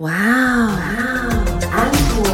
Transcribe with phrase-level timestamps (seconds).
[0.00, 0.72] 哇哦，
[1.70, 2.24] 安果。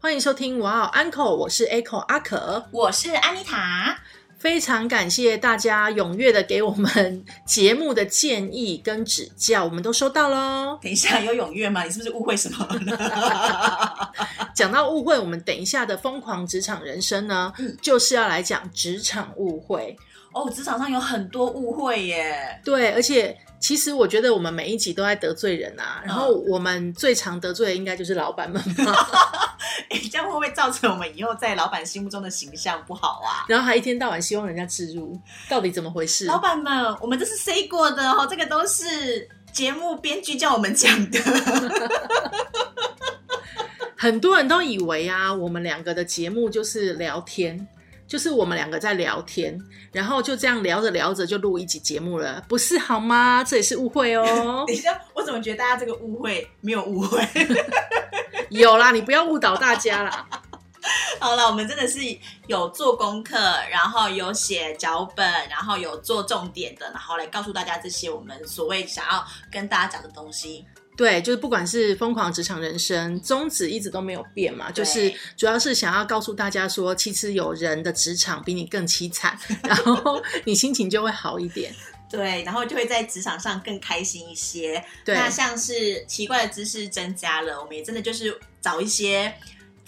[0.00, 3.96] 欢迎收听哇哦 Uncle，我是 Echo 阿可，我是安妮塔。
[4.36, 10.76] 非常感谢大家踊跃的给我们节目的建议跟指教，我们都收到喽。
[10.82, 11.84] 等一下有踊跃吗？
[11.84, 14.12] 你是不是误会什么了？
[14.54, 19.96] 讲到误会，我们等一下的疯狂职场人生呢，就是要来讲职场误会。
[20.38, 22.60] 哦，职场上有很多误会耶。
[22.64, 28.94] 对，而且其实我觉得我们每一集都在得罪人啊，然后我们最常得罪的应该就是老板们吧。
[29.90, 33.44] 哎，这样会不会造成我们以后在老板心目中的形象不好啊？
[33.48, 36.26] 然后还一天到晚希望人家置入，到底怎么回事？
[36.26, 41.18] 老板们，我们这是 say 过的哦，这个都是节目编剧叫我们讲的。
[43.96, 47.66] 很多人都以为啊，我们两个的节目就是聊天。
[48.08, 49.56] 就是我们两个在聊天，
[49.92, 53.44] 然后就这样聊着聊着就录一集节目了，不是好吗？
[53.44, 54.64] 这也是误会哦。
[54.66, 57.22] 等一下，我怎么觉得大家这个误会没有误会？
[58.48, 60.26] 有啦，你不要误导大家啦。
[61.20, 61.98] 好了，我们真的是
[62.46, 63.36] 有做功课，
[63.70, 69.22] 然后有写脚本，然后有做重点的，然后来告诉大家这些我们所谓想要
[69.52, 70.64] 跟大家讲的东西。
[70.98, 81.72] 对，就是不管是疯狂职场人生宗旨一直都没有变嘛，就是主要是想要告诉大家说，其实有人的职场比你更凄惨，然后 你心情就会好一点。
[82.10, 84.82] 对，然后就会在职场上更开心一些。
[85.04, 89.32] 对，那像是奇怪的知识增加了，我们也真的就是找一些。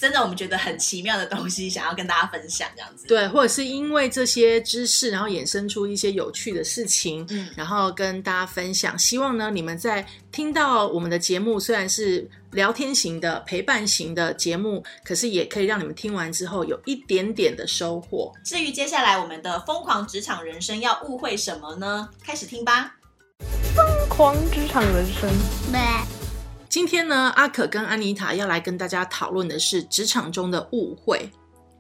[0.01, 3.07] 真的，我们觉得很奇妙的东西，想要跟大家分享这样子。
[3.07, 8.99] 对，或者是因为这些知识，然后衍生出一些有趣的事情，嗯，然后跟大家分享。
[8.99, 18.33] 希望呢，你们在听到我们的节目，虽然是聊天型的、陪伴型的节目，可是也可以让你们听完之后有一点点的收获。
[18.43, 22.09] 至于接下来我们的疯狂职场人生要误会什么呢？
[22.25, 22.97] 开始听吧。
[23.77, 25.31] 疯狂职场人生。
[26.71, 31.29] 今天呢，阿可跟安妮塔要来跟大家讨论的是职场中的误会。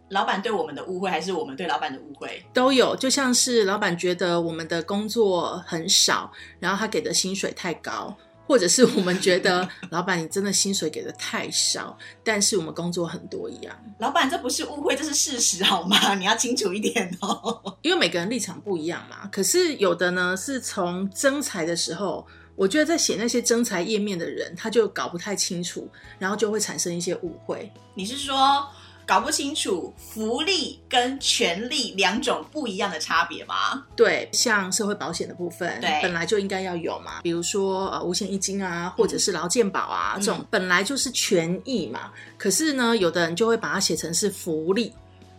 [0.09, 2.45] 老板对我们的误会，还是我们对老板的误会？
[2.53, 2.97] 都有。
[2.97, 8.13] 就像是老板觉得我们的工作很少，然后他给的薪水太高，
[8.49, 13.73] 或者是我们觉得 老板你真的薪水给的太少，但是我们工作很多一样。
[14.01, 16.15] 老板，这不是误会，这是事实，好吗？
[16.19, 17.79] 你要清楚一点哦。
[17.83, 19.29] 因为每个人立场不一样嘛。
[19.31, 22.27] 可是有的呢，是从征才的时候。
[22.61, 25.89] 我觉得在写那些征才页面的人，他就搞不太清楚，
[26.19, 27.73] 然后就会产生一些误会。
[27.95, 28.69] 你是说
[29.07, 33.83] 搞不清楚福利跟权利两种不一样的差别吗？
[33.97, 37.23] 对，像社会保险的部分，对，本来就应该要有嘛。
[37.23, 42.13] 比如说呃，五险一金啊，或者是劳健保啊，这种本来就是权益嘛。
[42.37, 44.93] 可是呢，有的人就会把它写成是福利，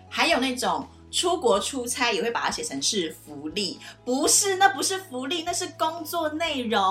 [0.10, 0.88] 还有那种。
[1.12, 6.82] 出国出差也会把它写成是福利，不是，那不是福利，那是工作内容。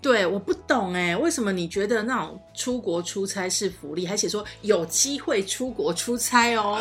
[0.00, 6.80] 对，我不懂哎，为什么你觉得那种出国出差是福利，还写说有机会出国出差哦？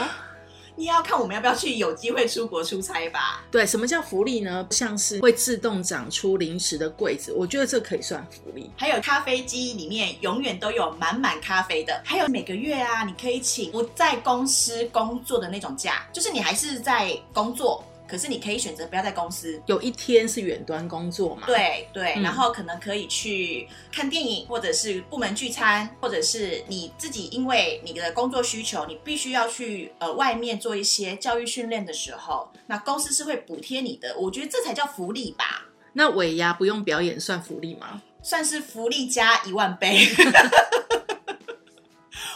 [0.75, 3.43] 你要看我们要不要去有机会出国出差吧？
[3.51, 4.65] 对，什么叫福利呢？
[4.71, 8.71] 像是会自动长出零食的柜子，我觉得这可以算福利。
[8.75, 17.83] 还有咖啡机里面永远都有满满咖啡的，还有每个月啊，你可以请不在公司工作的那种假，就是你还是在工作。
[18.13, 21.47] 可是你可以选择不要在公司，有一天是远端工作嘛？
[21.47, 34.15] 对对，然后可能可以去看电影，或者是部门聚餐，或者是你自己因为你的工作需求，你必须要去呃外面做一些教育训练的时候，那公司是会补贴你的。
[34.19, 35.65] 我觉得这才叫福利吧？
[35.93, 38.03] 那尾牙不用表演算福利吗？
[38.21, 40.07] 算是福利加一万倍。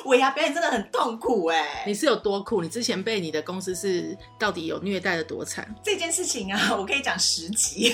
[0.07, 1.83] 尾牙表演真的很痛苦哎！
[1.85, 2.61] 你是有多苦？
[2.61, 5.75] 你之前被你的公司是到底有虐待的多惨？
[5.83, 7.93] 这件事情啊，我可以讲十集，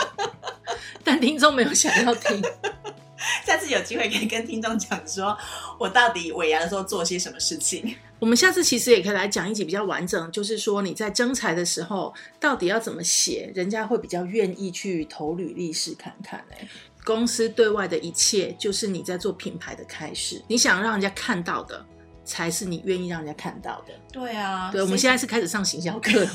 [1.04, 2.42] 但听众没有想要听。
[3.44, 5.36] 下次有机会可以跟听众讲，说
[5.78, 7.94] 我到底尾牙的时候做些什么事情。
[8.18, 16.66] 我们下次其实也可以来讲一集比较完整，就是说你在征才的时候到底要怎么写，人家会比较愿意去投履历试看看哎。
[17.04, 20.42] 公司对外的一切，就是你在做品牌的开始。
[20.46, 21.84] 你想让人家看到的，
[22.24, 23.94] 才是你愿意让人家看到的。
[24.12, 26.26] 对啊，对，我们现在是开始上行销 课，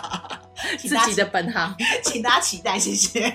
[0.78, 3.34] 自己的本行，请大家期待，谢谢。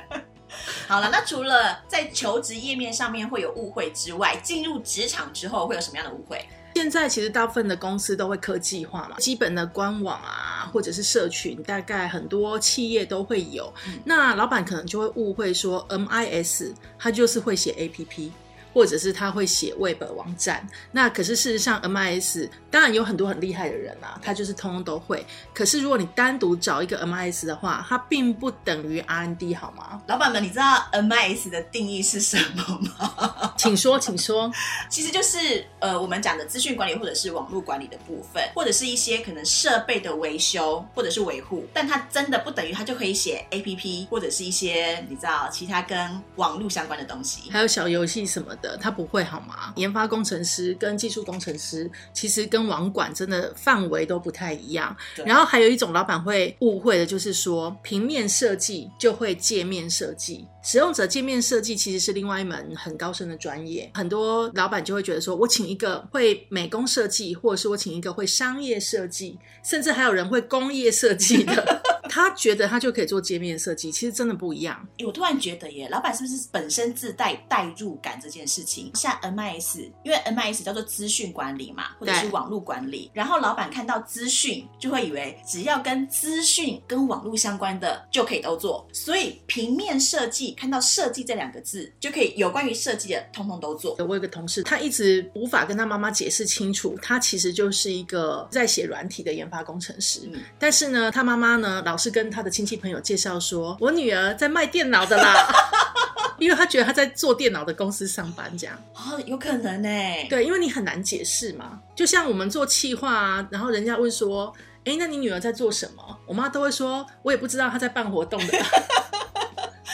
[0.86, 6.46] 好了，那除了在求职页面上面会有误会之外，进入职场之后会有什么样的误会？
[6.74, 13.72] 现在其实大部分的公司都会科技化嘛，基本的官网啊，或者是社群，大概很多企业都会有。
[14.04, 18.30] 那老板可能就会误会说，MIS 它就是会写 APP，
[18.72, 20.66] 或者是他会写 Web 网站。
[20.92, 25.24] 那可是事实上，MIS 当然有很多很厉害的人啊，他就是通通都会。
[25.54, 30.00] 可是如果你单独找一个 MIS 的话，它并不等于 R&D 好吗？
[30.06, 33.54] 老板们，你知道 MIS 的定义是什么吗？
[33.58, 34.50] 请说，请说。
[34.88, 47.50] 其实就是呃，我们讲的资讯管理或者是网络管理的部分，或者是一些可能设备的维修或者是维护，但它真的不等于它就可以写 APP 或者是一些你知道其他跟网络相关的东西。
[47.50, 49.72] 还有小游戏什么的，他不会好吗？
[49.76, 54.96] 研发工程师跟技术工程师其实跟网管真的范围都不太一样。
[55.24, 63.90] 然后还有一种老板会误会的，就是说平面设计就会界面设计，使用者界面设计其实是另外一门很高深的专业。
[63.94, 71.81] 很多老板就会觉得说，我请一个会美工设计，或者是我请一个会商业设计，甚至还有人会工业设计的，
[72.14, 74.86] 他觉得他就可以做界面设计，其实真的不一样。
[74.98, 78.90] 诶我突然觉得耶，老板是不是本身自带代入感这件事情？
[78.94, 93.96] 像 MIS，因为 MIS 叫做资讯管理嘛，或者是网络管理，然后老板看到资讯就会以为只要跟资讯跟网络相关的就可以都做，所以平面设计看到设计这两个字就可以有关于设计的通通都做。
[94.06, 100.28] 我有个同事，他一直无法跟他妈妈解释清楚，他其实就是一个在写软体的研发工程师。
[100.30, 105.46] 嗯但是呢，他妈妈呢，老是跟他的亲戚朋友介绍说，我女儿在卖电脑的啦，
[106.38, 108.76] 因为他觉得他在做电脑的公司上班，这样。
[108.94, 109.88] 哦，有可能呢。
[110.28, 111.80] 对，因为你很难解释嘛。
[111.94, 114.52] 就像我们做企划啊，然后人家问说，
[114.84, 116.18] 哎，那你女儿在做什么？
[116.26, 118.58] 我妈都会说，我也不知道她在办活动的。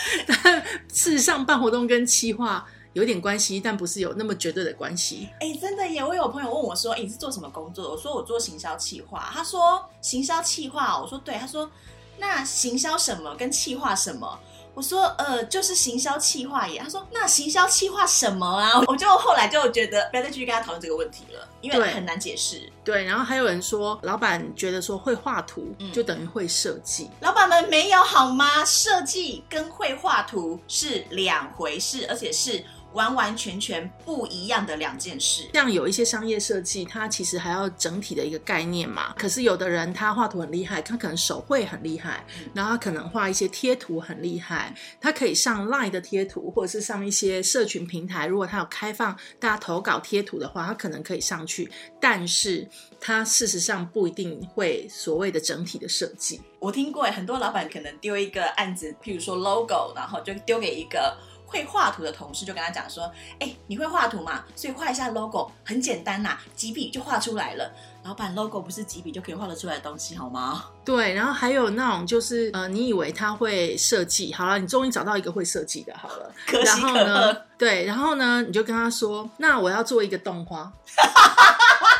[0.26, 5.28] 但事实上，办活动跟企划有点关系，但不是有那么绝对的关系。
[5.40, 6.02] 哎、真的耶！
[6.02, 11.70] 我有朋友问我说：“哎、你是做什么工作的？”我说：“我做行销企划。”他说：“行销企划哦。”我说：“对。”他说
[12.18, 14.38] ：“那行销什么跟企划什么？”
[14.74, 22.70] 我说：“呃，就是行销企划耶。”他说：“那行销企划什么啊？” 我就后来就觉得不要再继续跟他讨论这个问题了，因为很难解释。
[22.84, 27.10] 对，然后还有人说，老板觉得说会画图嗯就等于会设计。
[27.20, 28.64] 老板们没有好吗？
[28.64, 35.48] 设计跟会画图是两回事，而且是完完全全不一样的两件事。
[35.52, 39.14] 像有一些商业设计，它其实还要整体的一个概念嘛。
[39.18, 42.24] 可是有的人他画图很厉害，他可能手绘很厉害，
[42.54, 48.26] 然后他可能画一些贴图很厉害，他可以上 Line 的贴图，或者是上一些社群平台。
[48.26, 51.70] 如果他有开放大家投稿贴图的话，他可能可以上去。
[52.00, 52.68] 但是
[53.00, 56.40] 他事实上不一定会所谓的整体的设计。
[56.58, 61.16] 我听过耶很多老板可能丢一个案子，譬如说 logo，然后就丢给一个
[61.48, 63.10] 会画图的同事，就跟他讲说
[63.40, 64.44] ：“哎、你会画图嘛？
[64.54, 67.72] 所以画一下 logo，很简单呐、几笔就画出来了。”
[68.04, 70.64] 老板，logo 不是几笔就可以画得出来的东西，好吗？
[70.84, 80.72] 对，然后还有那种就是呃，你以为他会设计，好了，你终于找到一个会设计的，好了，可然后呢。，对，然后呢，你就跟他说，那我要做一个动画，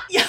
[0.14, 0.20] 有，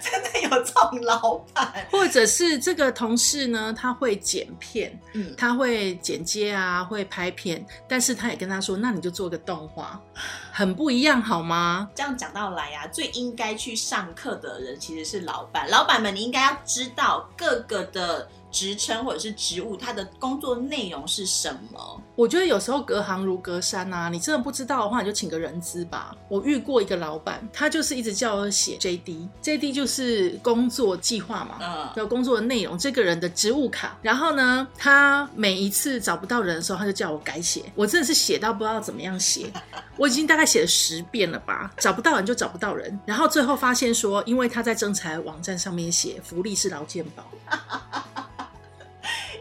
[0.00, 1.86] 真的有这种老板。
[1.90, 10.00] 或者是这个同事呢，他会剪片，嗯，他会剪接啊，会拍片，但是他也跟他说，那你就做个动画，
[10.52, 11.88] 很不一样，好吗？
[11.94, 15.68] 这样讲到来啊，最应该去上课的人其实是老板。
[15.70, 22.00] 老板们，你应该要知道各个的职称或者是职务，他的工作内容是什么。
[22.14, 26.14] 我觉得有时候隔行如隔山啊，你真的不知道的话，你就请个人资吧。
[26.28, 33.98] 我遇过一个老板，他就是一直叫我写 JD，JD 就是工作计划嘛，嗯，有工作的内容，这个人的职务卡。
[34.00, 37.64] 然后呢，他每一次找不到人的时候，他就叫我改写。
[37.74, 39.52] 我真的是写到不知道怎么样写，
[39.96, 41.72] 我已经大概写了十遍了吧。
[41.78, 47.24] 找不到人就找不到人，然后最后发现说，因为他在征才网站上面写福利是劳健保，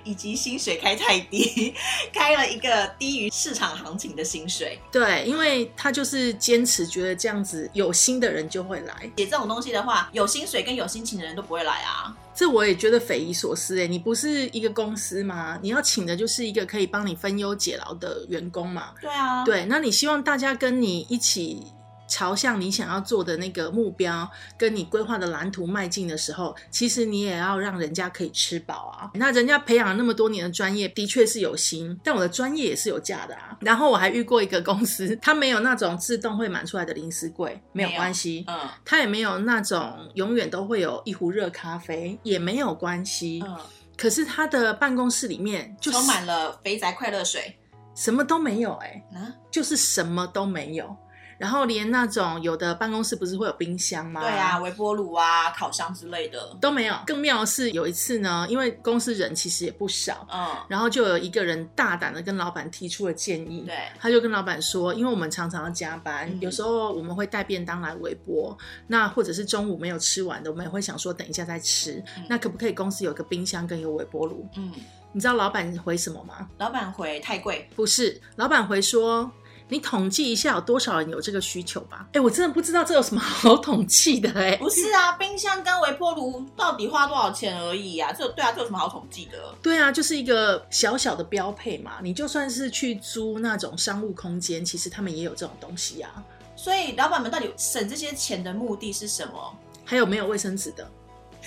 [0.04, 1.74] 以及薪水开太低，
[2.14, 4.80] 开了一个低于市场行情的薪水。
[4.92, 9.12] 对，因为他就是坚持觉得这样子有心的人就会来。
[9.18, 12.16] 写这种东西的话，有薪水跟有心情的人都不会来啊。
[12.36, 15.60] 这我也觉得匪夷所思哎，你不是一个公司吗？
[15.62, 18.90] 你要请的就是一个可以帮你分忧解劳的员工嘛。
[19.00, 21.62] 对啊，对，那你希望大家跟你一起
[22.08, 29.12] 朝向你想要做的那个目标，跟你规划的蓝图迈进的时候，其实你也要让人家可以吃饱啊。
[29.16, 33.58] 那人家培养了那么多年的专业，的确是有心，但我的专业也是有价的啊。
[33.62, 38.46] 然后我还遇过一个公司，它没有那种自动会满出来的零食柜，没有关系。
[38.48, 43.44] 嗯它也没有那种永远都会有一壶热咖啡，也没有关系。
[43.46, 43.58] 嗯，
[43.98, 47.58] 可是他的办公室里面就是充满了肥宅快乐水
[47.96, 49.34] 什么都没有、哎，啊。
[49.50, 50.96] 就是什么都没有。
[51.44, 54.22] 然后连那种有的办公室不是会有冰箱吗？
[54.22, 56.56] 对啊，，微波炉啊、烤箱之类的。
[56.62, 56.96] 都没有。
[57.06, 68.58] 更妙的是有一次呢，因为公司人其实也不少，嗯，然后就有一个人大胆的跟老板提出了建议，对，他就跟老板说，因为我们常常要加班，嗯有时候我们会带便当来微波，
[68.88, 72.02] 那或者是中午没有吃完的，我们也会想说等一下再吃。
[72.16, 74.48] 嗯那可不可以公司有个冰箱跟一个微波炉？
[74.56, 74.72] 嗯，
[75.12, 76.48] 你知道老板回什么吗？
[76.58, 79.30] 老板回太贵，不是，老板回说。
[79.70, 82.06] 你统计一下有多少人有这个需求吧？
[82.14, 84.56] 哎，我真的不知道这有什么好统计的哎。
[84.58, 88.12] 不是啊，冰箱跟微波炉到底花多少钱而已啊？
[88.12, 89.38] 这对啊，这有什么好统计的？
[89.62, 91.94] 对啊，就是一个小小的标配嘛。
[92.02, 96.12] 你就算是去租那种商务空间，其实他们也有这种东西啊。
[96.56, 99.58] 所以老板们到底省这些钱的目的是什么？
[99.86, 100.88] 还有没有卫生纸的？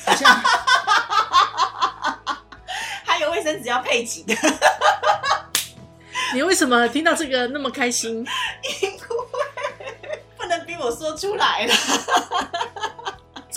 [0.05, 0.29] 好像
[3.05, 4.35] 还有卫生纸要配齐的，
[6.35, 8.27] 你为什么听到这个那么开心？
[8.83, 8.99] 因为
[10.37, 11.75] 不能逼我说出来了。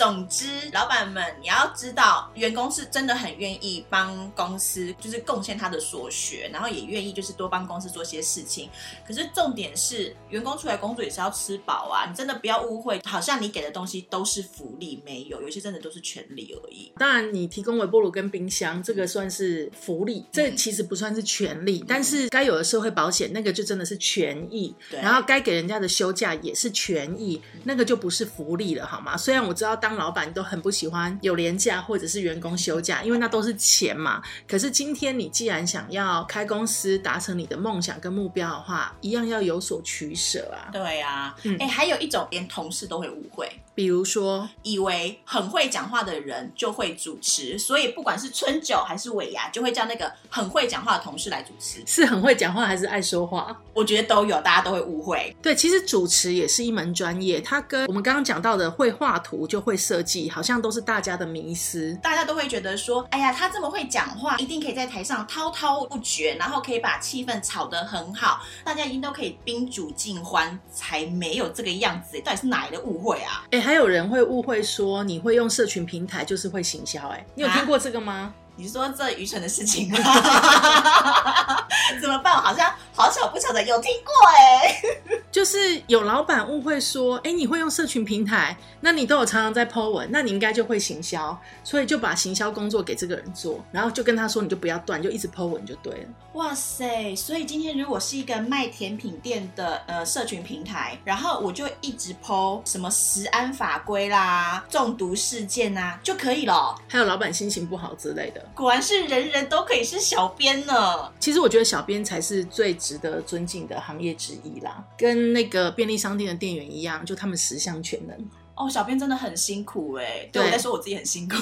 [0.00, 8.70] 总之，老板们，你要知道，员工是真的很愿意帮公司，就是贡献他的所学，然后也愿意就是多帮公司做些事情。
[9.06, 12.08] 可是重点是，员工出来工作也是要吃饱啊！
[12.08, 16.90] 你真的不要误会，好像你给的东西都是福利，没有，有些真的都是权利而已。
[16.96, 21.84] 当然，你提供微波炉跟冰箱，这个算是福利，这其实不算是权利。
[21.86, 24.74] 但是该有的社会保险，那个就真的是权益。
[24.90, 29.14] 对然后该给人家的休假也是权益，那个就不是福利了，好吗？
[29.14, 34.22] 虽然我知道当老板都很不喜欢有年假或者是员工休假，因为那都是钱嘛。
[34.48, 40.70] 可是今天你既然想要开公司，达成你的梦想跟目标的话，一样要有所取舍啊。
[40.72, 51.82] 对啊，哎、嗯还有一种连同事都会误会，比如说，以为很会讲话的人就会主持，所以不管是春酒还是尾牙，就会叫那个很会讲话的同事来主持。
[51.86, 53.56] 是很会讲话还是爱说话？
[53.72, 55.34] 我觉得都有，大家都会误会。
[55.40, 61.98] 对，其实主持也是一门专业，它跟我们刚刚讲到的会画图就会设计，好像都是大家的迷思。
[62.02, 72.20] 大家都会觉得说，哎呀，他这么会讲话，一定可以在台上滔滔不绝，然后可以把气氛炒得很好，大家一定都可以宾主尽欢，才没有这个样子。
[72.20, 73.46] 到底是哪来的误会啊？
[73.50, 78.32] 哎，还有人会误会说你会用社群平台就是会行销，哎，你有听过这个吗？
[78.56, 79.98] 你说这愚蠢的事情吗？
[82.00, 82.34] 怎么办？
[82.34, 84.82] 好像好巧不巧的有听过哎、
[85.30, 96.08] 就是有老板误会说，哎，你会用社群平台，那你都有常常在 po 文，那你应该就会行销，所以就把行销工作给这个人做，然后就跟他说，你就不要断，就一直 po 文就对了。
[96.34, 97.14] 哇塞！
[97.16, 106.76] 所以今天如果是一个卖甜品店的呃社群平台，然后我就一直 PO 什么食安法规啦、中毒事件啊就可以了。
[106.88, 108.44] 还有老板心情不好之类的。
[108.54, 111.12] 果然是人人都可以是小编呢。
[111.18, 118.16] 其实我觉得小编才是最值得尊敬的行业之一啦，跟那个便利商店的店员一样，就他们十项全能。
[118.56, 121.36] 哦，小编真的很辛苦哎、对对我在说我自己很辛苦，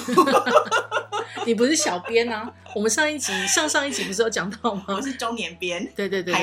[1.45, 2.49] 你不是小编啊？
[2.73, 5.01] 我们上一集、上上一集不是有讲到吗我？
[5.01, 6.33] 是中年编，对对对。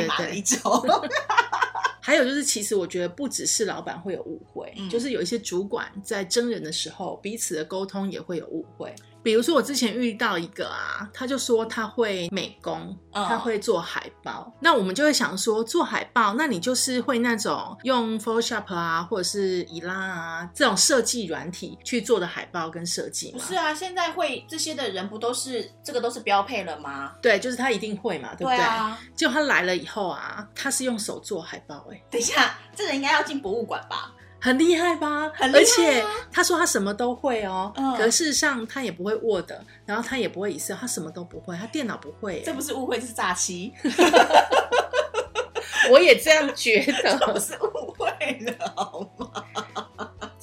[2.00, 8.94] 还有就是，其实我觉得不只是老板会有误会，嗯就是有一些主管在真人的时候，彼此的沟通也会有误会。
[9.26, 14.54] 比如说我之前遇到一个啊，他就说他会美工，嗯他会做海报。
[14.61, 23.40] 那我们就会想说，做海报，那你就是会那种用 Photoshop 啊，或者是伊拉啊这种设计软体去做的海报跟设计吗？
[23.40, 27.14] 不是啊，现在会这些的人不都是这个都是标配了吗？
[27.21, 28.56] 对，就是他一定会嘛，对不对？
[28.56, 34.12] 啊，结果他来了以后啊，他是用手做海报、欸，等一下，这人应该要进博物馆吧？
[34.40, 35.30] 很厉害吧？
[35.34, 39.50] 很厉害啊而且他说他什么都会哦，嗯可是事实上他也不会 Word，
[39.84, 42.56] 然后他也不会 Excel，他什么都不会，他电脑不会、这欸。
[42.56, 43.72] 不是误会，这是诈欺，
[45.90, 46.92] 我也这样觉不
[47.32, 48.06] 得，是误会
[48.40, 49.85] 了，好吗？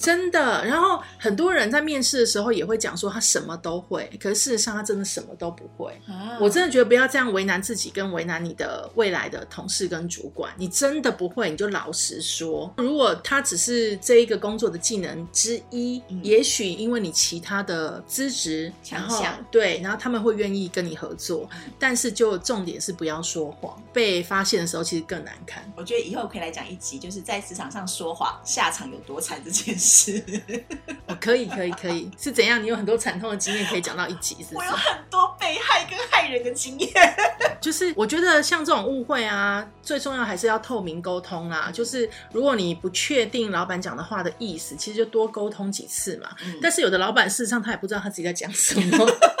[0.04, 0.64] 真的。
[0.64, 5.92] 然后很多人在面试的时候也会讲说他什么都会，可是事实上他真的什么都不会。
[6.06, 10.52] 啊我真的觉得不要这样为难自己，跟为难你的未来的同事跟主管。
[10.56, 12.72] 你真的不会，你就老实说。
[12.76, 21.48] 如果他只是这一个工作的技能之一，嗯也许因为你其他的资质然后强项对，然后他们会愿意跟你合作。
[21.78, 25.70] 但是就重点是不要说谎，被发现的时候其实更难看。
[25.76, 29.93] 我觉得以后可以来讲一集，就是在职场上说谎下场有多惨这件事。
[31.06, 32.62] 哦，可以，可以，可以，是怎样？
[32.62, 34.70] 你有很多惨痛的经验可以讲到一集，是不是我有？
[34.72, 36.90] 很多被害跟害人的经验。
[37.60, 41.70] 就是我觉得像这种误会啊，最重要还是要透明沟通啦。
[41.72, 46.28] 就是如果你不确定老板讲的话的意思，其实就多沟通几次嘛。
[46.44, 49.06] 嗯但是有的老板事实上他也不知道他自己在讲什么。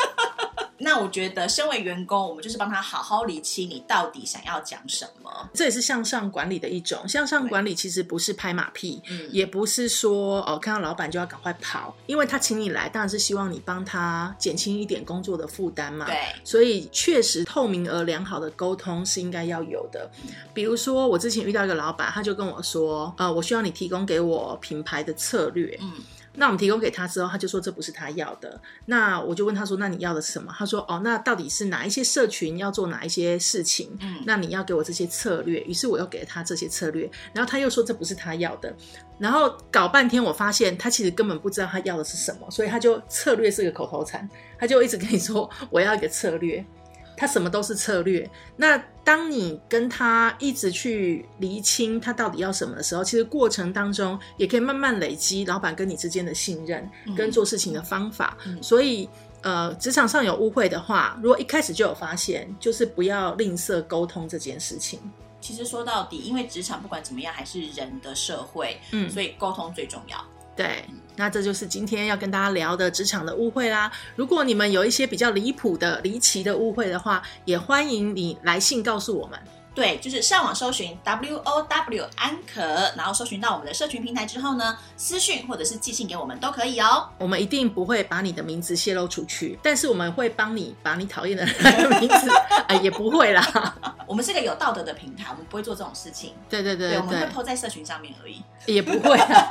[0.78, 5.30] 那我觉得，身为员工，我们就是帮他好好理清你到底想要讲什么。
[5.54, 7.06] 这也是向上管理的一种。
[7.08, 16.06] 向上管理其实不是拍马屁，嗯也不是说哦看到老板就要赶快跑，因为他请你来，当然是希望你帮他减轻一点工作的负担嘛。
[16.06, 20.10] 对，所以确实透明而良好的沟通是应该要有的。
[20.52, 25.78] 比如说，我之前遇到一个老板，他就跟我说，呃，我需要你提供给我品牌的策略。
[25.80, 25.92] 嗯，
[26.36, 28.60] 那我们提供给他之后，他就说这不是他要的。
[28.86, 30.54] 那我就问他说，那你要的是什么？
[30.58, 33.96] 他说，哦，那到底是哪一些社群要做哪一些事情？
[34.00, 35.60] 嗯那你要给我这些策略。
[35.60, 38.74] 于是我又给了他这些策略，然后他又说这不是他要的。
[39.18, 46.64] 然后搞半天，我发现他其实根本不知道他要的是什么，所以他就策略是个口头禅，他就一直跟你说我要一个策略。
[47.16, 48.28] 他什么都是策略。
[48.56, 58.36] 那当你跟他一直去厘清他到底要什么的时候，其实过程当中也可以慢慢累积老板跟你之间的信任嗯跟做事情的方法。
[58.46, 59.08] 嗯所以。
[59.44, 64.98] 呃，职场上有误会的话，如果一开始就有发现，就是不要吝啬沟通这件事情。
[65.38, 70.16] 其实说到底，因为职场不管怎么样还是人的社会，嗯，所以沟通最重要。
[70.56, 70.84] 对，
[71.16, 73.90] 那这就是今天要跟大家聊的职场的误会啦。
[74.14, 79.38] 如果你们有一些比较离谱的、离奇的误会的话，也欢迎你来信告诉我们。
[79.74, 82.62] 对，就是上网搜寻 W O W 安可，
[82.96, 87.08] 然后搜寻到我们的社群平台之后呢，私讯或者是寄信给我们都可以哦。
[87.18, 92.30] 我们一定不会把你的名字泄露出去，但是我们会帮你把你讨厌的人的名字，
[92.68, 93.74] 哎，也不会啦。
[94.06, 96.34] 我们是个有道德的平台，我们不会做这种事情。
[96.48, 98.42] 对，对对对我们会抛，在社群上面而已。
[98.66, 99.48] 也不会啊，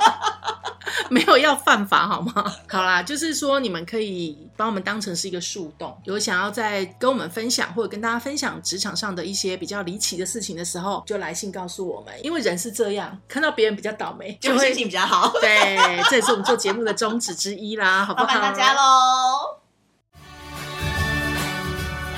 [1.09, 2.55] 没有要犯法好吗？
[2.69, 15.31] 好啦，就是说你们可以把我们当成是一个树洞，有想要再跟我们分享或者跟大家分享职场上的一些比较离奇的事情的时候，就来信告诉我们，因为人是这样，看到别人比较倒霉，就会心情比较好。
[15.41, 15.77] 对，
[16.09, 18.25] 这也是我们做节目的宗旨之一啦，好不好？
[18.27, 19.59] 麻烦大家喽。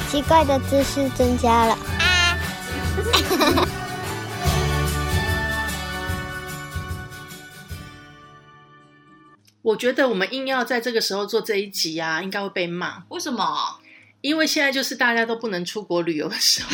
[0.10, 1.78] 奇怪的知识增加了。
[9.62, 13.80] 我觉得我们硬要在这个时候做这一集啊，应该会被骂，为什么？
[14.26, 16.70] 因为现在就是大家都不能出国旅游的时候。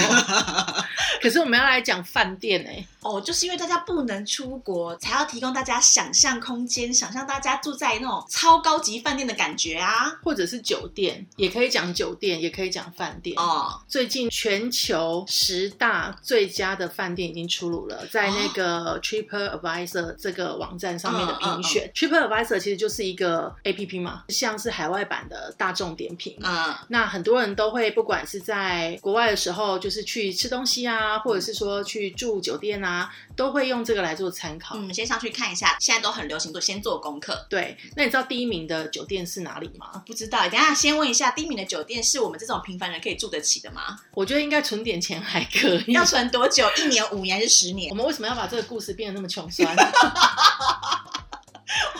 [1.21, 10.11] 可是我们要来讲饭店哎、哦，就是因为大家不能出国，才要提供大家想象空间，想象大家住在那种超高级饭店的感觉啊。
[10.23, 13.35] 或者是酒店，也可以讲酒店，也可以讲饭店。
[13.37, 21.91] 哦，最近全球十大最佳的饭店已经出炉了，在那个 TripAdvisor 这个网站上面的评选。
[21.95, 26.37] TripAdvisor 其实就是一个 APP 嘛，像是海外版的大众点评。
[26.41, 34.75] 嗯，那很多人都会，不管是在国外的时候，就是去吃东西啊，或者是说去住酒店啊，都会用这个来做参考。
[34.77, 37.45] 嗯，先上去看一下，现在都很流行做先做功课。
[37.49, 40.03] 对，那你知道第一名的酒店是哪里吗？
[40.05, 43.97] 不知道，等一下先问一下，第一名的酒店是我们这种平凡人可以住得起的吗？
[44.13, 45.93] 我觉得应该存点钱还可以。
[45.93, 46.69] 要存多久？
[46.77, 47.95] 一年、五年还是十年我？
[47.95, 49.73] 们为什么要把这个故事变得那么穷酸？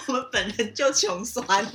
[0.08, 1.65] 我们本人就穷酸，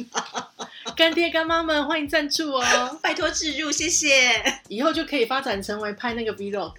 [0.95, 2.99] 干爹干妈们，欢迎赞助哦！
[3.03, 4.61] 拜托置入，谢谢。
[4.69, 6.75] 以后就可以发展成为拍那个 vlog。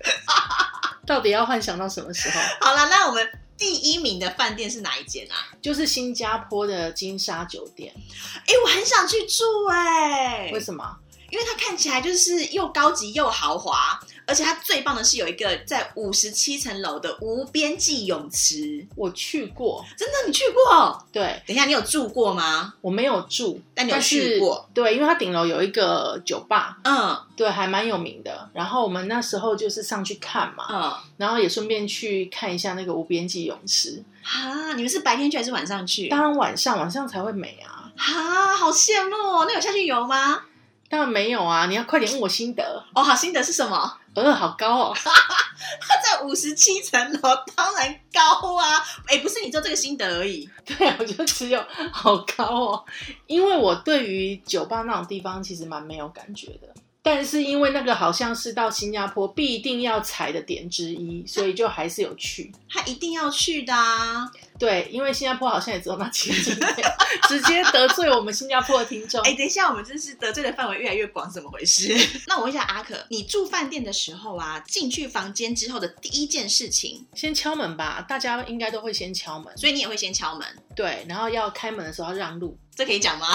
[1.07, 2.39] 到底要幻想到什么时候？
[2.61, 5.49] 好了，那我们第一名的饭店是哪一间啊？
[5.61, 7.91] 就是新加坡的金沙酒店。
[7.95, 10.97] 哎、我很想去住哎、为什么？
[11.29, 18.85] 因为它看起来就是又高级又豪华，而且它最棒的是有一个在五十七层楼的无边际泳池。
[18.95, 21.03] 我去过，真的，你去过？
[21.11, 22.73] 对等一下，你有住过吗？
[22.81, 24.69] 我没有住，但你有去过？
[24.73, 28.49] 对，因为它顶楼有一个酒吧，嗯对，还蛮有名的。
[28.53, 30.93] 然后我们那时候就是上去看嘛，嗯。
[31.17, 34.03] 然后也顺便去看一下那个无边际泳池。
[34.23, 36.09] 啊，你们是白天去还是晚上去？
[36.09, 39.45] 当然晚上晚上才会美啊，啊，好羡慕哦！
[39.47, 40.41] 那有下去游吗？
[40.89, 42.83] 当然没有啊，你要快点问我心得。
[42.93, 43.97] 哦，好心得是什么？
[44.13, 44.93] 呃，好高哦。
[44.95, 47.19] 他在五十七层楼，
[47.55, 48.83] 当然高啊！
[49.05, 50.49] 哎，不是你做这个心得而已。
[50.65, 52.85] 对，我就只有好高哦，
[53.27, 56.73] 因为我对于酒吧那种地方其实蛮没有感觉的。
[57.03, 62.51] 但是因为那个好像是到新加坡必定要踩的点之一，所以就还是有去。
[62.69, 64.29] 他一定要去的啊！
[64.59, 66.75] 对，因为新加坡好像也只有那几个景点，
[67.29, 69.21] 直接得罪我们新加坡的听众。
[69.27, 71.95] 哎，等一下，我们真是得罪的范围越来越广，怎么回事？
[72.27, 79.55] 那我问一下阿可，你住饭店的时候啊，进去房间之后的第一件事情，先敲门吧，大家应该都会先敲门。
[79.57, 83.27] 所以你也会先敲门，对，然后要开门的时候要让路，这可以讲吗？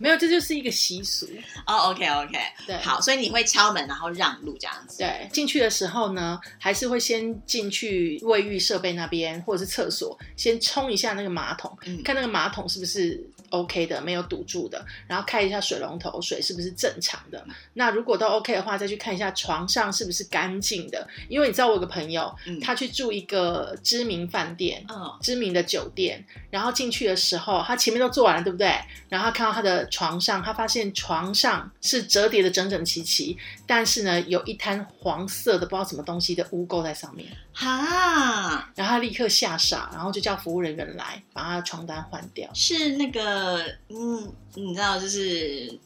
[0.00, 1.26] 没有，这就是一个习俗。
[1.66, 4.98] 哦，OK OK，对，好，所以你会敲门，然后让路这样子。
[4.98, 17.44] 对，进去的时候呢，还是会先进去卫浴设备那边或者是厕所，先冲一下那个马桶，嗯看那个马桶是不是 OK 的，没有堵住的，然后看一下水龙头水是不是正常的。
[17.72, 21.04] 那如果都 OK 的话，再去看一下床上是不是干净的。
[21.28, 28.72] 因为你知道我有个朋友，嗯他去住一个知名饭店，嗯知名的酒店，然后进去的时候，他前面都做完了，对不对？
[29.08, 37.26] 然后他看到他的床上，他发现床上是折叠的整整齐齐，但是呢，有一滩黄色的不知道什么东西的污垢在上面。
[37.52, 45.78] 哈，然后他立刻吓傻，然后就叫服务人员来把他的床单换掉，是那个嗯，你知道就是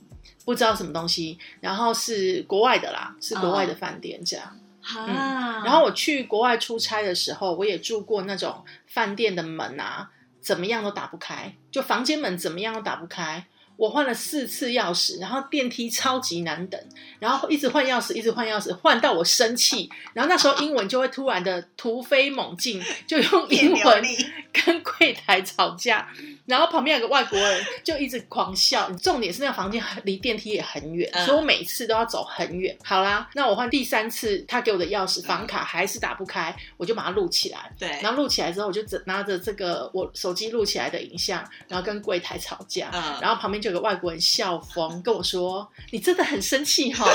[0.45, 4.59] 不知道什么东西，然后是国外的啦，是国外的饭店这样。
[4.83, 10.11] 哈，然后我去国外出差的时候，我也住过那种饭店的门啊，
[10.41, 13.47] 怎么样都打不开，就房间门怎么样都打不开。
[13.77, 16.81] 我换了四次钥匙，然后电梯超级难等，
[17.19, 19.91] 然后一直换钥匙，一直换钥匙，换到我生气。
[20.13, 24.05] 然后那时候英文就会突然的突飞猛进，就用英文
[24.53, 26.09] 跟柜台吵架，
[26.47, 28.91] 然后旁边有个外国人就一直狂笑。
[28.93, 32.77] 重点是那个房间很离电梯也很远，嗯所以我每次都要走很远。
[32.85, 37.73] 好啦，那我换第三次，他给我的钥匙房卡还是打不开，我就把它录起来。
[37.79, 42.91] 对，然后录起来之后，我就只拿着这个我手机录起来的影像，然后跟柜台吵架。
[42.93, 47.07] 嗯然后旁边就有个外国人笑疯，跟我说：“你真的很生气哈、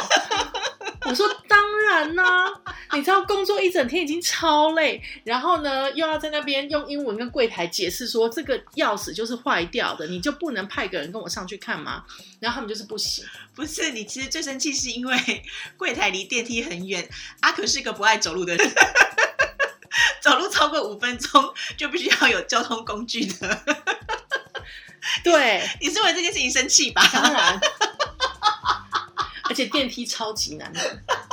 [1.05, 2.51] 我说：“当然啦、
[2.93, 12.03] 你知道工作一整天已经超累，然后呢又要在那边用英文跟柜台解释说这个钥匙就是坏掉的，你就不能派个人跟我上去看吗？”
[12.41, 13.23] 然后他们就是不行。
[13.53, 15.43] 不是你，其实最生气是因为
[15.77, 17.07] 柜台离电梯很远，
[17.41, 18.71] 阿可是个不爱走路的人，
[20.19, 23.63] 走路超过五分钟就必须要有交通工具的。
[25.23, 27.01] 对，你是为这件事情生气吧？
[27.11, 27.59] 当然，
[29.49, 30.79] 而且电梯超级难的。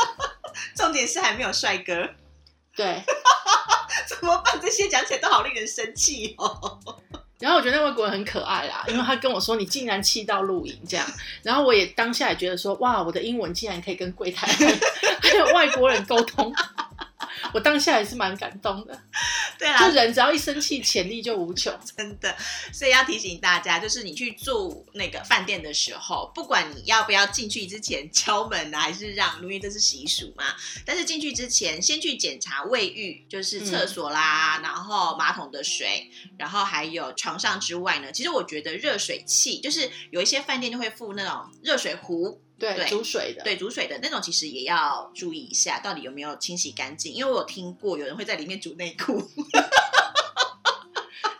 [0.74, 2.08] 重点是还没有帅哥，
[2.74, 3.02] 对，
[4.06, 4.58] 怎么办？
[4.60, 6.78] 这些讲起来都好令人生气哦。
[7.38, 11.06] 然后我觉得那外国人很可爱啦，因为他跟我说你竟然气到露营这样，
[11.42, 14.46] 然后我也当下也觉得说哇，我的英文竟然可以跟柜台
[15.20, 16.50] 还有外国人沟通，
[17.54, 18.98] 我当下也是蛮感动的。
[19.58, 21.72] 对啦就，人只要一生气，潜力就无穷。
[21.96, 22.36] 真的，
[22.72, 30.44] 所以要提醒大家，就是你去住那个饭店的时候，不管你要不要进去之前敲门啊，还是让，因为这是习俗嘛。
[30.84, 47.12] 但是进去之前，先去检查卫浴，就是厕所啦，然后马桶的水，然后还有床上之外呢，其实我觉得热水器，就是有一些饭店就会附那种热水壶，对，对煮水的，对，煮水的那种，其实也要注意一下，到底有没有清洗干净。
[47.12, 49.22] 因为我有听过有人会在里面煮内裤。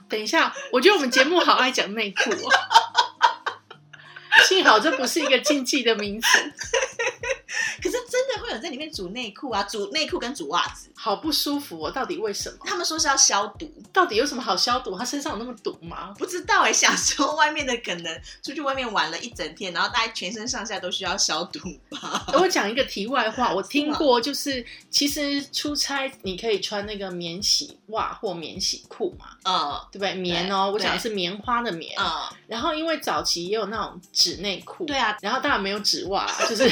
[0.09, 2.51] 等一下，我觉得我们节目好爱讲内裤哦。
[4.47, 6.29] 幸好这不是一个禁忌的名词，
[7.83, 7.96] 可是真
[8.37, 11.90] 的会有人在里面煮内裤啊，煮内裤跟煮袜子，好不舒服哦。
[11.90, 12.59] 到底为什么？
[12.64, 14.96] 他们说是要消毒，到底有什么好消毒？
[14.99, 16.14] 他身上有那么毒吗？
[16.18, 21.59] 不知道哎、想说外面的可能出去外面玩了一整天，然后大家全身上下都需要消毒
[21.90, 22.27] 吧？
[22.35, 30.14] 我讲一个题外话，我听过， 就是其实出差你可以穿那个免洗袜或免洗裤嘛，嗯对不对？
[30.14, 31.94] 棉哦，我讲的是棉花的棉。
[31.99, 32.05] 嗯，
[32.46, 36.68] 然后因为早期也有那种纸内裤，对啊，然后当然没有纸袜啦，就是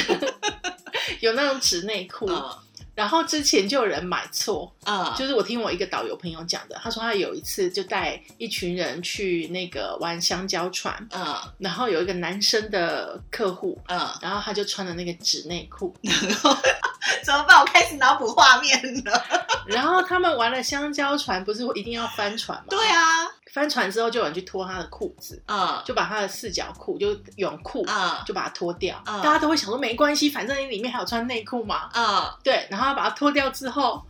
[1.21, 2.25] 有那种纸内裤。
[2.29, 2.49] 嗯。
[2.93, 11.35] 然后之前就有人买错，嗯，就是我听我一个导游朋友讲的，他说他有一次就带一群人去那个玩香蕉船，嗯。
[11.57, 15.93] 然后有一个男生的客户，嗯，然后他就穿了那个纸内裤，
[17.23, 17.59] 怎么办？
[17.59, 19.23] 我开始脑补画面了。
[19.65, 22.65] 然后他们玩了香蕉船，不是会一定要翻船吗？
[22.69, 29.01] 对，啊，翻船之后就有人去脱他的裤子，嗯就把他的四角裤，就泳裤，嗯就把它脱掉。
[29.05, 31.89] 嗯大家都会想说没关系，反正你里面还有穿内裤嘛。
[31.93, 34.03] 嗯，对，然后他把它脱掉之后，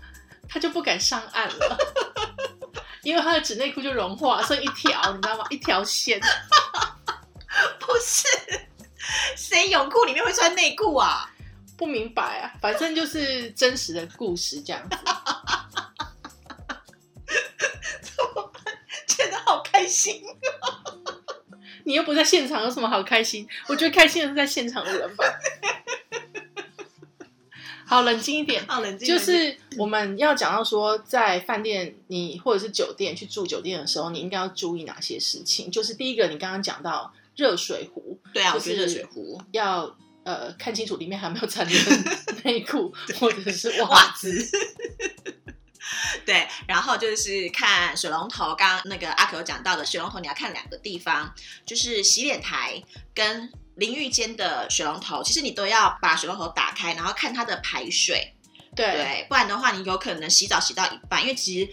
[0.49, 1.77] 他就不敢上岸了。
[3.03, 5.45] 因为他的纸内裤就融化，剩一条，你知道吗？
[5.49, 6.19] 一条线。
[7.79, 8.27] 不是，
[9.37, 11.29] 谁泳裤里面会穿内裤啊？
[11.77, 14.97] 不明白啊，反正就是真实的故事这样子。
[19.07, 20.21] 觉得好开心。
[21.83, 23.47] 你又不在现场，有什么好开心？
[23.67, 25.23] 我觉得开心的是在现场的人吧。
[27.85, 28.65] 好，冷静一点。
[28.67, 35.69] 好冷静，就是我们要讲到说，在饭店你或者是酒店去住酒店的时候，你应该要注意哪些事情？
[35.69, 44.43] 就是第一个，你刚刚讲到热水壶，对啊，就是我觉得热水壶、要呃看清楚里面还有没有残留的 内裤或者是袜袜子。
[44.43, 44.57] 子。
[46.25, 51.31] 对，然后就是看水龙头，刚刚那个阿可有讲到的水龙头，你要看两个地方，
[51.65, 52.81] 就是洗脸台
[53.13, 58.33] 跟淋浴间的水龙头，其实你都要把水龙头打开，然后看它的排水，
[58.75, 61.71] 对，对，不然的话你有可能洗澡洗到一半，因为其实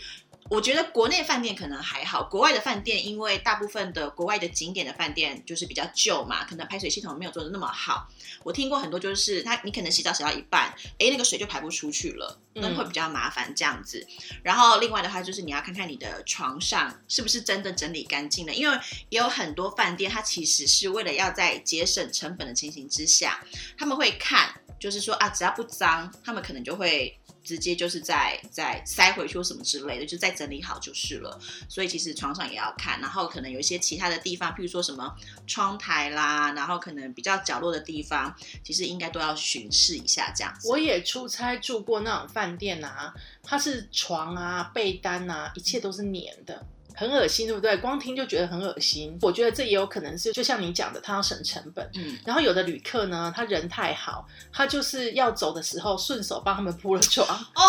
[0.52, 8.06] 我觉得国内饭店可能还好，国外的饭店因为大部分的国外的景点的饭店就是比较旧嘛，可能排水系统没有做的那么好。
[8.44, 14.06] 我听过很多就是他你可能洗澡洗到一半，哎，那个水就排不出去了，那会比较麻烦这样子。
[14.42, 23.42] 然后另外的话就是你要看看你的床上是不是真的整理干净了，因为也有很多饭店它其实是为了要在节省成本的情形之下，
[23.78, 27.18] 他们会看就是说啊只要不脏，他们可能就会。
[27.42, 31.38] 直接就是在在塞回去或什么之类的，就再整理好就是了。
[31.68, 35.14] 所以其实床上也要看，然后可能有一些其他的地方，譬如说什么
[35.46, 40.68] 窗台啦，然后可能比较角落的地方，其实应该都要巡视一下这样子。
[40.68, 46.64] 我也出差住过那种饭店啊，它是床啊、被单啊，一切都是粘的。
[46.94, 47.76] 很恶心，对不对？
[47.78, 49.16] 光听就觉得很恶心。
[49.22, 51.88] 我觉得这也有可能是，就像你讲的，他要省成本。
[51.94, 52.18] 嗯。
[52.24, 57.26] 然后有的旅客呢，他人太好，他就是要走的时候顺手帮他们铺了床。
[57.54, 57.62] 哦。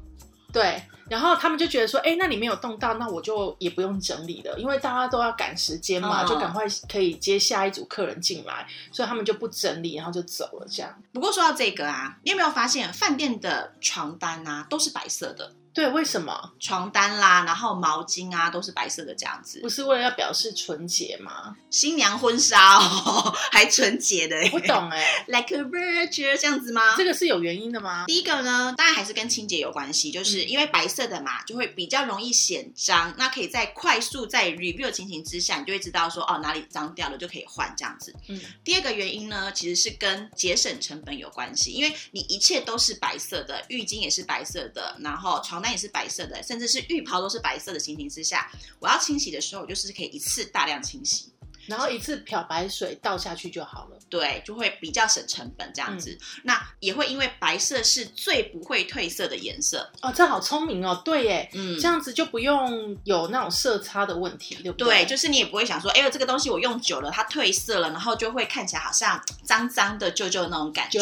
[0.52, 0.82] 对。
[1.10, 11.02] 然后他们就觉得说，哎，那里没有动到，那我就也不用整理了，因为大家都要赶时间嘛，就赶快可以接下一组客人进来，所以他们就不整理，然后就走了这样。
[11.14, 15.50] 不过说到这个啊，你有没有发现饭店的床单啊都是白色的？
[15.78, 19.60] 对，为什么床单啦，然后毛巾啊，都是白色的这样子？
[19.60, 21.54] 不是为了要表示纯洁吗？
[21.70, 26.96] 新娘婚纱哦， 还纯洁的，不懂哎，like a virgin 这样子吗？
[26.96, 28.06] 这个是有原因的吗？
[28.08, 33.14] 第一个呢，当然还是跟清洁有关系，就是因为白色的嘛，就会比较容易显脏。
[33.16, 38.12] 那可以在快速在 review 的情形之下，你就会知道说哦哪里脏掉了就可以换这样子。
[38.26, 45.67] 嗯，第二个原因呢，其实是跟节省成本有关系，因为你一切都是白色的，浴巾也是白色的，然后床单。
[45.70, 51.32] 也是白色的，甚至是浴袍都是白色的情形之下，我要清洗的时候，我就是可以一次大量清洗。
[51.68, 56.18] 然后一次漂白水倒下去就好了，对，就会比较省成本这样子。
[56.42, 64.88] 那也会因为白色是最不会褪色的颜色哦，这好聪明哦，对耶，嗯，这样子就不用有那种色差的问题，对不对？
[64.88, 70.98] 对，就是你也不会想说，哎呦，这个东西我用久了它褪色了，然后就会看起来好像脏脏的、旧旧的那种感觉。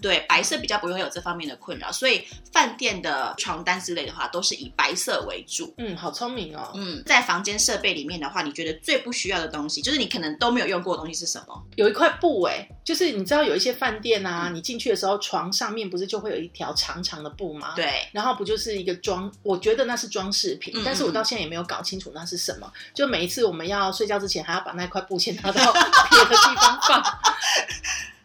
[0.00, 5.74] 对，白色比较不会有这方面的困扰，所以饭店的床单之类的话都是以白色为主。
[5.76, 6.72] 嗯，好聪明哦。
[6.74, 9.97] 嗯，在房间设备里面的话，你觉得最不需要的东西就是。
[9.98, 11.62] 你可能都没有用过的东西是什么？
[11.76, 17.72] 有一块布哎，就是你知道有一些饭店啊，你进去的时候床上面不是就会有一条长长的布吗？
[17.76, 19.30] 对，然后不就是一个装？
[19.42, 22.72] 我觉得那是装饰品，但是我到现在也没有搞清楚那是什么。
[22.94, 25.72] 就每一次我们要睡觉之前，还要把那块布先拿到
[26.10, 27.02] 别的地方放。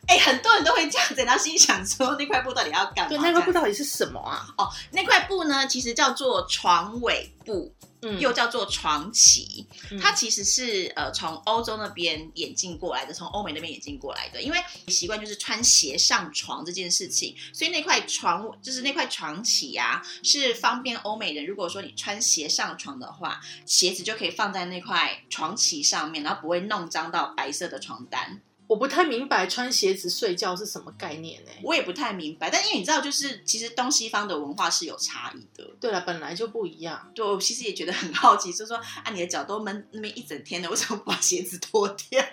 [0.07, 3.09] 哎， 很多人都会这样子，然后心想说那块布到底要干嘛？
[3.09, 4.45] 对，那块布到底是什么啊？
[4.57, 7.73] 哦，那块布呢，其实叫做床尾布。
[8.19, 9.65] 又叫做床旗，
[10.01, 14.41] 它其实是呃从欧洲那边演进过来的，从欧美那边演进过来的。
[14.41, 21.45] 因为习惯就是穿鞋上床这件事情，所以那块床就是那块床旗啊，是方便欧美人。
[21.45, 28.41] 如果说你穿鞋上床的话，鞋子就可以放在那块床旗上面，然后不会弄脏到白色的床单。
[28.65, 31.51] 我不太明白穿鞋子睡觉是什么概念呢？
[31.61, 35.69] 我也不太明白，但因为你知道，就是其实东西方的文化是有差异的。
[35.79, 37.11] 对了，本来就不一样。
[37.13, 42.23] 对，我其实也觉得很好奇，就是说啊，你的脚都闷那边一整天了，为什么不把鞋子脱掉？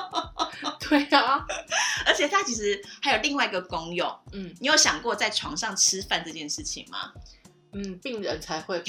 [0.80, 1.46] 对啊，
[2.04, 4.12] 而且它其实还有另外一个功用。
[4.32, 7.12] 嗯，你有想过在床上吃饭这件事情吗？
[7.72, 8.82] 嗯，病人才会。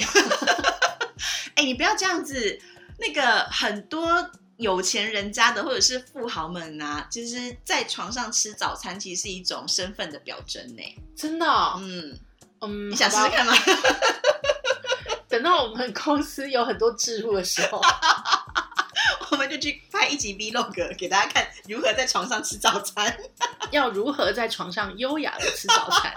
[1.54, 2.60] 哎，你不要这样子，
[2.98, 4.30] 那个很多。
[4.60, 10.82] 有钱人家的或者是富豪们啊，其实，在床上吃早餐，其实是一种身份的表征呢。
[11.16, 11.46] 真的，
[11.78, 12.18] 嗯
[12.60, 13.52] 嗯，你想试试看吗？
[15.28, 17.80] 等到我们公司有很多置入的时候，
[19.30, 23.16] 我们就去拍一集 Vlog 给大家看，如何在床上吃早餐，
[23.72, 26.12] 要如何在床上优雅的吃早餐。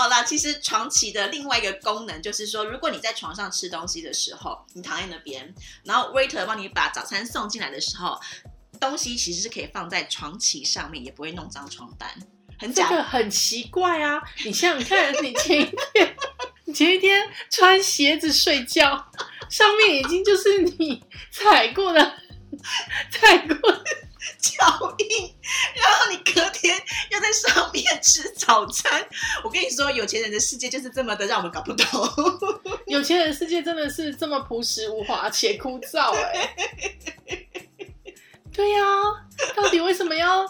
[0.00, 8.18] 好啦，其实床起的另外一个功能就是说，如果你在床上吃东西的时候，你躺在那边，然后 waiter 帮你把早餐送进来的时候，
[8.80, 12.08] 东西其实是可以放在床旗上面，也不会弄脏床单。
[12.58, 14.18] 很这个很奇怪啊！
[14.42, 16.16] 你想想看，你前一天，
[16.64, 19.06] 你前一天穿鞋子睡觉，
[19.50, 22.14] 上面已经就是你踩过的，
[23.12, 23.56] 踩过。
[24.38, 25.34] 脚印，
[25.74, 26.80] 然后你隔天
[27.10, 29.06] 要在上面吃早餐。
[29.44, 31.86] 我跟你说，有钱人的世界就是这么的让我们搞不懂。
[32.86, 36.54] 有钱人世界真的是这么朴实无华且枯燥哎。
[38.52, 38.84] 对呀，
[39.56, 40.46] 到底为什么要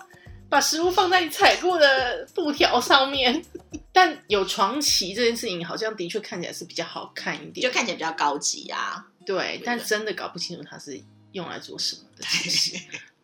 [0.49, 3.45] 把食物放在你踩过的布条上面？
[3.93, 9.05] 但有床旗这件事情，好像的确看起来是比较好看一点，就看起来比较高级啊。
[9.27, 11.01] 对，但真的搞不清楚它是
[11.33, 12.25] 用来做什么的。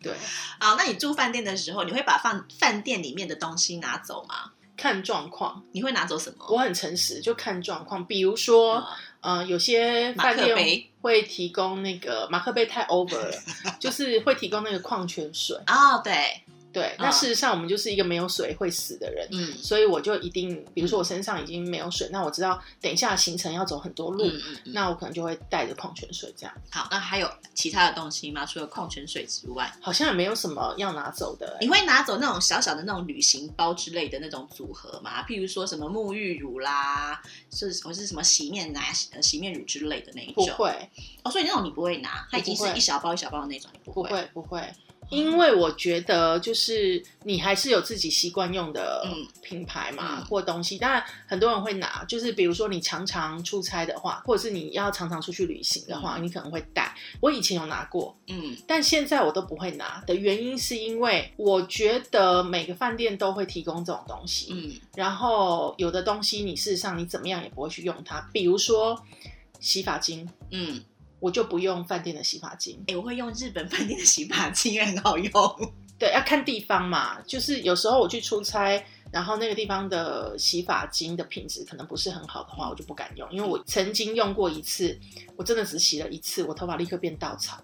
[0.03, 0.13] 对，
[0.59, 4.53] 啊，那你住饭店的时候，你会把饭饭店里面的东西拿走吗？
[4.77, 6.45] 看状况，你会拿走什么？
[6.51, 8.05] 我很诚实，就看状况。
[8.05, 8.77] 比如说，
[9.23, 13.33] 嗯呃，有些马饭店克杯会提供那个马克杯太 over 了，
[13.81, 15.57] 就是会提供那个矿泉水。
[15.67, 16.43] 哦，对，
[16.77, 24.73] 对，那嗯事实上我们就是一个没有水会死的人，嗯所以我就一定，比如说我身上已经没有水，那我知道等一下行程要走很多路，嗯嗯嗯。
[24.75, 26.55] 那我可能就会带着矿泉水这样。
[26.71, 28.45] 好，那还有其他的东西吗？
[28.45, 35.25] 除了矿泉水之外，好像也没有什么要拿走的、欸你会拿走那种小小的那种旅行包之类的那种组合吗？
[35.27, 40.47] 譬如说什么沐浴乳啦，是或是什么洗面奶、呃洗面乳之类的那一种？
[40.47, 40.91] 不会，
[41.25, 44.03] 哦，所以那种你不会拿，它已经是一小包一小包的那种，你不。
[44.03, 44.63] 会，不会。
[45.09, 50.79] 因为我觉得，就是你还是有自己习惯用的嗯品牌嘛，嗯或东西。
[50.79, 56.95] 当然，很多人会拿，就是比如说你常常出差的话，或者是你要常常出去旅行的话，你可能会带。
[57.21, 69.01] 我以前有拿过，嗯但现在我都不会拿的原因是因为我觉得每个饭店都会提供这种东西，嗯然后有的东西你事实上你怎么样也不会去用它，比如说
[69.61, 70.83] 洗发精，嗯，
[71.21, 72.83] 我就不用饭店的洗发精。
[72.89, 75.33] 哎、我会用日本饭店的洗发精，因为很好用。
[75.99, 84.99] 对，要看地方嘛，就是有时候我去出差，然后那个地方的洗发精的品质可能不是很好的话，我就不敢用，因为我曾经用过一次，
[85.37, 87.59] 我真的只洗了一次，我头发立刻变稻草，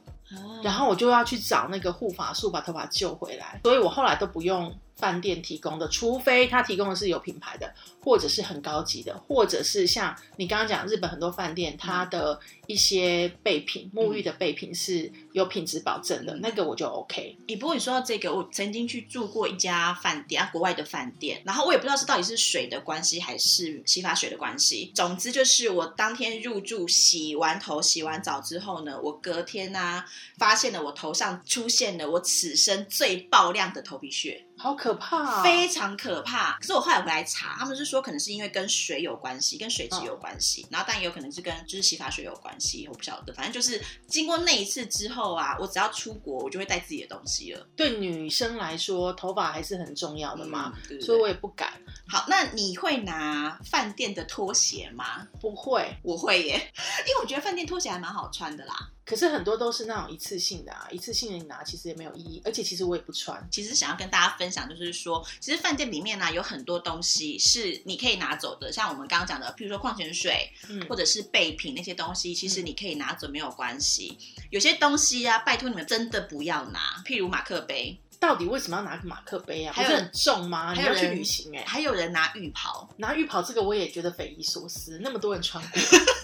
[0.62, 12.38] 然后我就要去找那个护发素把头发救回来，所以我后来都不用饭店提供的，除非他提供的是有品牌的，或者是很高级的，或者是像你刚刚讲日本很多饭店它的
[12.68, 17.36] 一些备品，沐浴的备品是有品质保证的，那个我就 OK。
[17.48, 24.92] 哎、不过你说到这个，我曾经去住过一家饭店，啊，国外的饭店，然后我也不知道是到底是水的关系还是洗发水的关系。
[24.94, 30.04] 总之就是我当天入住，洗完头、洗完澡之后呢，我隔天呢、
[30.38, 35.42] 发现了我头上出现了我此生最爆亮的头皮屑，好可怕、啊！
[35.42, 36.56] 非常可怕。
[36.60, 43.34] 可是我后来回来查，他们是说可能是因为跟水有关系，跟水质嗯有关系，然后但也有可能是跟就是洗发水有关系，我不晓得。
[43.34, 47.66] 反正就是经过那一次之后啊，我只要出国，我就会带自己的东西了。
[47.74, 51.72] 对女生来说，头发还是很重要的嘛，嗯对对对所以我也不敢，
[52.06, 55.26] 好，那你会拿饭店的拖鞋吗？
[55.40, 55.96] 不会。
[56.02, 56.54] 我会耶，
[57.08, 58.74] 因为我觉得饭店拖鞋还蛮好穿的啦。
[59.04, 63.46] 可是很多都是那种一次性的啊，一次性的你拿其实也没有意义，而且其实我也不穿。
[63.50, 74.16] 其实想要跟大家分享，就是说，其实饭店里面呢、有很多东西是你可以拿走的，像我们刚刚讲的，譬如说矿泉水嗯或者是备品那些东西，其实你可以拿走没有关系。
[74.50, 79.72] 有些东西啊，拜托你们真的不要拿，譬如马克杯，到底为什么要拿个马克杯啊？
[79.74, 80.72] 还是很重吗？
[80.72, 85.80] 你要去还有人旅行哎、还有人拿浴袍，拿浴袍这个我也觉得匪夷所思，那么多人穿过。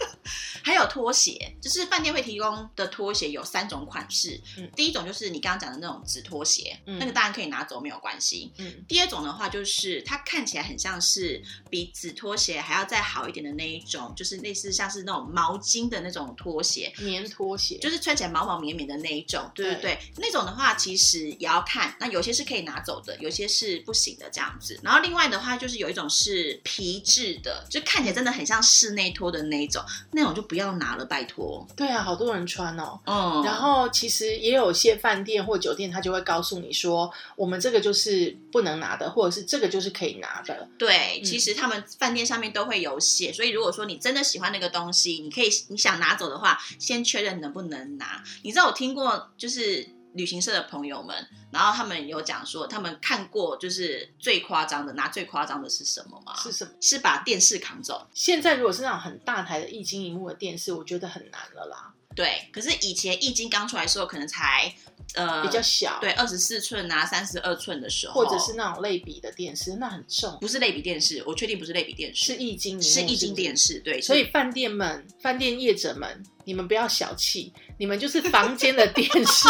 [0.68, 4.38] 还有拖鞋，就是饭店会提供的拖鞋有三种款式。
[4.59, 8.52] 嗯第一种就是你刚刚讲的那种纸拖鞋，嗯那个当然可以拿走没有关系。
[8.59, 19.50] 嗯，第二种的话，就是它看起来很像是比纸拖鞋还要再好一点的那一种，就是类似像是那种毛巾的那种拖鞋，棉拖鞋就是穿起来毛毛绵绵的那一种。
[19.54, 24.78] 对对对，那种的话其实也要看，那有些是可以拿走的，有些是不行的这样子。
[24.83, 31.66] 然后另外的话，就是有一种是皮质的，就看起来真的很像室内拖的那一种，那种就不要拿了，拜托。
[31.75, 33.01] 对啊，好多人穿哦。
[33.05, 40.68] 嗯然后其实也有些饭店或酒店，他就会告诉你说，我们这个就是不能拿的，或者是这个就是可以拿的。
[40.79, 48.23] 对，嗯其实他们饭店上面都会有写，所以如果说你真的喜欢那个东西，你可以你想拿走的话，先确认能不能拿。
[48.42, 51.14] 你知道我听过就是旅行社的朋友们，
[51.51, 56.35] 然后他们有讲说，他们看过就是最夸张的，拿最夸张的是什么吗？
[56.42, 56.71] 是什么？
[56.81, 58.07] 是把电视扛走。
[58.14, 64.75] 现在如果是那种很大台的液晶荧幕的电视，我觉得很难了啦，对，可是以前易经刚出来的时候，可能才
[65.14, 79.46] 呃比较小，对，二十四寸啊，三十二寸的时候，或者是那种类比的电视，那很重，不是类比电视，我确定不是类比电视，是液晶荧幕，是液晶不电视，对，所以饭店们、饭店业者们，你们不要小气，你们就是房间的电视，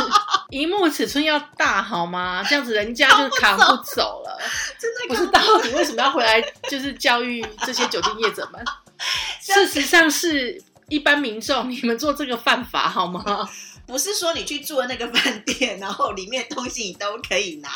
[0.51, 2.43] 荧幕尺寸要大好吗？
[2.51, 4.37] 这样子人家就扛不走了。
[4.81, 8.61] 真的不是到底为什么要回来，就是教育这些酒店业者们？
[9.41, 13.49] 事实上是一般民众，你们做这个犯法好吗？
[13.87, 17.71] 不是说你去住的那个饭店，然后里面东西你都可以拿。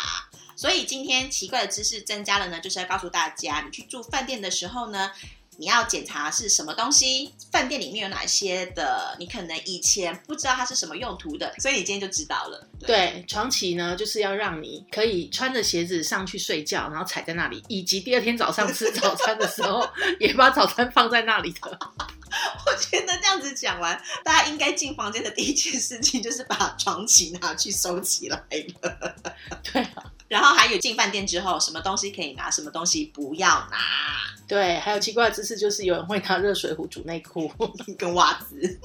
[0.56, 5.12] 所以今天奇怪的知识增加了呢，就是要告诉大家，你去住饭店的时候呢，
[5.58, 12.68] 你要检查是什么东西，饭店里面有哪些的，你可能以前不知道它是什么用途的，所以你今天就知道了。
[12.80, 19.88] 对，床旗呢，就是要让你可以穿着鞋子上去睡觉，然后踩在那里，以及第二天早上吃早餐的时候，
[20.18, 21.78] 也把早餐放在那里的。
[22.64, 28.42] 我觉得这样子讲完，大家应该进房间的第一件事情就是把床旗拿去收起来
[28.80, 29.14] 了。
[29.62, 33.76] 对啊，然后还有进饭店之后，什么东西可以拿，什么东西不要拿，
[34.48, 37.52] 对，还有奇怪的知识就是有人会拿热水壶煮内裤，
[37.98, 38.80] 跟袜子。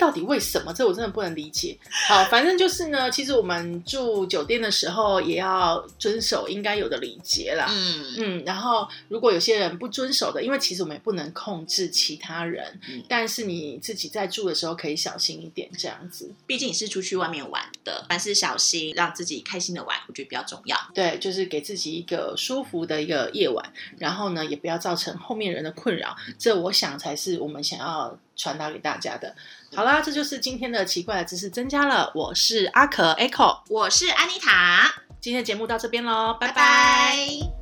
[0.00, 0.72] 到底为什么？
[0.72, 1.78] 这我真的不能理解。
[2.08, 7.66] 好，反正就是呢，其实我们住酒店的时候也要遵守应该有的礼节啦。
[7.70, 16.32] 嗯嗯，然后如果有些人不遵守的，因为其实我们也不能控制其他人，嗯但是你自己在住的时候可以小心一点，这样子。
[16.46, 20.76] 毕竟你是出去外面玩的，凡事小心，让自己开心的玩，我觉得比较重要。
[20.94, 29.34] 对，就是给自己一个舒服的一个夜晚，然后呢，也不要造成后面人的困扰，这我想才是我们想要传达给大家的。
[29.74, 32.10] 好啦，这就是今天的奇怪的知识增加了。
[32.14, 37.59] 我是阿可 Echo，我是安妮塔，今天的节目到这边喽，拜拜拜拜